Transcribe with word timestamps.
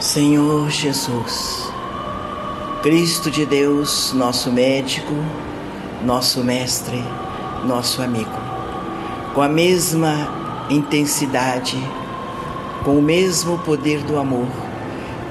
Senhor 0.00 0.70
Jesus, 0.70 1.72
Cristo 2.84 3.32
de 3.32 3.44
Deus, 3.44 4.12
nosso 4.12 4.52
médico, 4.52 5.12
nosso 6.04 6.44
mestre, 6.44 7.02
nosso 7.66 8.00
amigo, 8.00 8.30
com 9.34 9.42
a 9.42 9.48
mesma 9.48 10.66
intensidade, 10.70 11.76
com 12.84 12.96
o 12.96 13.02
mesmo 13.02 13.58
poder 13.58 14.00
do 14.04 14.16
amor 14.20 14.46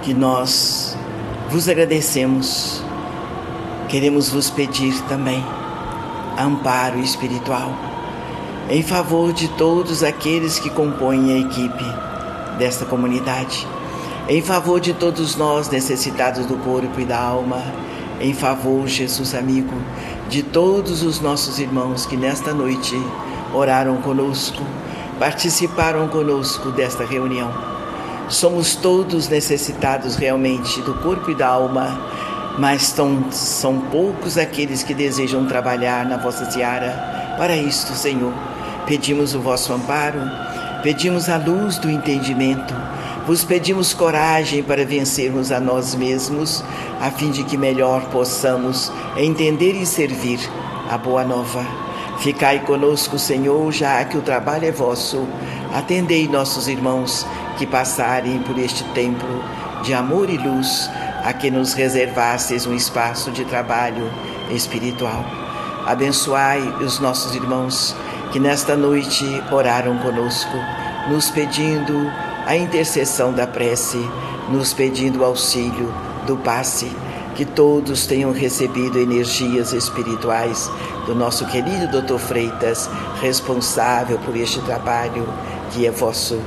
que 0.04 0.14
nós 0.14 0.98
vos 1.50 1.70
agradecemos, 1.70 2.84
queremos 3.88 4.28
vos 4.28 4.50
pedir 4.50 5.02
também 5.04 5.42
amparo 6.38 7.00
espiritual 7.00 7.74
em 8.70 8.84
favor 8.84 9.32
de 9.32 9.48
todos 9.48 10.04
aqueles 10.04 10.60
que 10.60 10.70
compõem 10.70 11.32
a 11.32 11.38
equipe 11.38 11.86
desta 12.58 12.84
comunidade 12.84 13.66
em 14.30 14.42
favor 14.42 14.82
de 14.82 14.94
todos 14.94 15.38
nós 15.38 15.70
necessitados 15.70 16.46
do 16.46 16.58
corpo 16.58 17.00
e 17.00 17.06
da 17.06 17.18
alma, 17.18 17.64
em 18.20 18.34
favor, 18.34 18.86
Jesus 18.86 19.34
amigo, 19.34 19.74
de 20.28 20.44
todos 20.44 21.02
os 21.02 21.22
nossos 21.22 21.60
irmãos 21.60 22.06
que 22.06 22.18
nesta 22.18 22.54
noite 22.54 22.94
oraram 23.54 23.98
conosco, 24.02 24.62
participaram 25.18 26.10
conosco 26.10 26.72
desta 26.72 27.06
reunião. 27.06 27.54
Somos 28.28 28.76
todos 28.76 29.30
necessitados 29.30 30.18
realmente 30.18 30.82
do 30.82 30.94
corpo 30.96 31.32
e 31.32 31.36
da 31.36 31.48
alma, 31.48 31.98
mas 32.60 32.94
são 33.32 33.80
poucos 33.90 34.38
aqueles 34.38 34.84
que 34.84 34.94
desejam 34.94 35.46
trabalhar 35.46 36.06
na 36.06 36.18
vossa 36.18 36.52
seara. 36.52 37.36
Para 37.38 37.56
isto, 37.56 37.94
Senhor, 37.94 38.34
pedimos 38.86 39.34
o 39.34 39.40
vosso 39.40 39.72
amparo, 39.72 40.20
pedimos 40.84 41.30
a 41.30 41.38
luz 41.38 41.78
do 41.78 41.90
entendimento 41.90 42.74
vos 43.28 43.44
pedimos 43.44 43.94
coragem 43.94 44.64
para 44.64 44.86
vencermos 44.86 45.52
a 45.52 45.60
nós 45.60 45.94
mesmos, 45.94 46.64
a 47.02 47.12
fim 47.12 47.30
de 47.30 47.44
que 47.44 47.58
melhor 47.58 48.06
possamos 48.06 48.90
entender 49.18 49.74
e 49.74 49.86
servir 49.86 50.40
a 50.90 50.98
boa 50.98 51.26
nova. 51.26 51.66
Ficai 52.20 52.60
conosco, 52.60 53.20
Senhor, 53.20 53.70
já 53.74 54.04
que 54.06 54.18
o 54.18 54.22
trabalho 54.22 54.66
é 54.66 54.72
vosso. 54.72 55.28
Atendei 55.74 56.26
nossos 56.26 56.70
irmãos 56.70 57.28
que 57.58 57.68
passarem 57.68 58.40
por 58.40 58.58
este 58.58 58.86
templo 58.94 59.44
de 59.84 59.94
amor 59.94 60.30
e 60.30 60.38
luz, 60.38 60.90
a 61.22 61.34
que 61.34 61.52
nos 61.52 61.74
reservastes 61.74 62.66
um 62.66 62.74
espaço 62.74 63.30
de 63.30 63.44
trabalho 63.44 64.10
espiritual. 64.50 65.26
Abençoai 65.86 66.62
os 66.80 67.00
nossos 67.00 67.36
irmãos 67.36 67.94
que 68.32 68.40
nesta 68.40 68.78
noite 68.78 69.26
oraram 69.52 69.98
conosco, 69.98 70.58
nos 71.10 71.30
pedindo 71.30 72.10
a 72.48 72.56
intercessão 72.56 73.34
da 73.34 73.46
prece, 73.46 74.00
nos 74.50 74.74
pedindo 74.74 75.26
auxílio 75.26 75.94
do 76.26 76.38
passe, 76.38 76.90
que 77.36 77.44
todos 77.44 78.08
tenham 78.08 78.32
recebido 78.32 78.98
energias 78.98 79.74
espirituais 79.74 80.72
do 81.06 81.14
nosso 81.14 81.46
querido 81.48 82.02
Dr. 82.02 82.18
Freitas, 82.18 82.90
responsável 83.22 84.18
por 84.20 84.34
este 84.38 84.62
trabalho 84.62 85.28
que 85.72 85.86
é 85.86 85.92
vosso. 85.92 86.40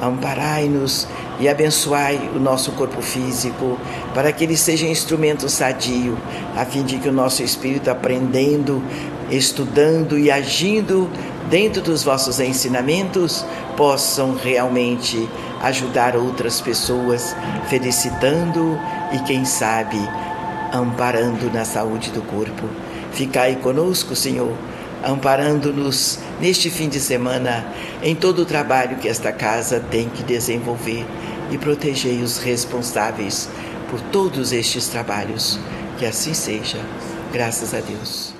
Amparai-nos 0.00 1.08
e 1.40 1.48
abençoai 1.48 2.30
o 2.34 2.38
nosso 2.38 2.70
corpo 2.72 3.02
físico, 3.02 3.76
para 4.14 4.30
que 4.30 4.44
ele 4.44 4.56
seja 4.56 4.86
instrumento 4.86 5.48
sadio, 5.48 6.16
a 6.56 6.64
fim 6.64 6.84
de 6.84 6.98
que 6.98 7.08
o 7.08 7.12
nosso 7.12 7.42
espírito, 7.42 7.90
aprendendo, 7.90 8.80
estudando 9.28 10.16
e 10.16 10.30
agindo 10.30 11.10
dentro 11.50 11.82
dos 11.82 12.04
vossos 12.04 12.38
ensinamentos, 12.40 13.44
possam 13.76 14.34
realmente 14.34 15.28
ajudar 15.60 16.16
outras 16.16 16.60
pessoas, 16.60 17.34
felicitando 17.68 18.78
e, 19.12 19.18
quem 19.20 19.44
sabe, 19.44 19.98
amparando 20.72 21.50
na 21.52 21.64
saúde 21.64 22.10
do 22.10 22.22
corpo. 22.22 22.68
Ficai 23.12 23.56
conosco, 23.56 24.14
Senhor, 24.14 24.56
amparando-nos 25.04 26.20
neste 26.40 26.70
fim 26.70 26.88
de 26.88 27.00
semana 27.00 27.66
em 28.02 28.14
todo 28.14 28.42
o 28.42 28.46
trabalho 28.46 28.96
que 28.96 29.08
esta 29.08 29.32
casa 29.32 29.80
tem 29.90 30.08
que 30.08 30.22
desenvolver 30.22 31.04
e 31.50 31.58
protegei 31.58 32.22
os 32.22 32.38
responsáveis 32.38 33.48
por 33.90 34.00
todos 34.12 34.52
estes 34.52 34.88
trabalhos. 34.88 35.58
Que 35.98 36.06
assim 36.06 36.32
seja. 36.32 36.78
Graças 37.32 37.74
a 37.74 37.80
Deus. 37.80 38.39